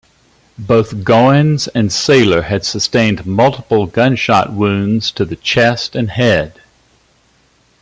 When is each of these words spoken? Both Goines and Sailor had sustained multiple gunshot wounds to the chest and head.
Both 0.57 1.03
Goines 1.05 1.69
and 1.75 1.93
Sailor 1.93 2.41
had 2.41 2.65
sustained 2.65 3.23
multiple 3.27 3.85
gunshot 3.85 4.51
wounds 4.51 5.11
to 5.11 5.25
the 5.25 5.35
chest 5.35 5.95
and 5.95 6.09
head. 6.09 6.59